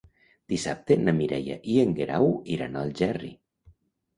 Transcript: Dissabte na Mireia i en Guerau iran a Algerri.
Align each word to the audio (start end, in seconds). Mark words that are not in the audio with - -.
Dissabte 0.53 0.95
na 1.01 1.13
Mireia 1.17 1.57
i 1.73 1.75
en 1.83 1.93
Guerau 2.01 2.33
iran 2.57 2.75
a 2.81 2.85
Algerri. 2.89 3.31